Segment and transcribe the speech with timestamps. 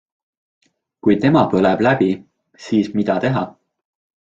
[1.07, 2.09] Kui tema põleb läbi,
[2.69, 3.47] siis mida teha?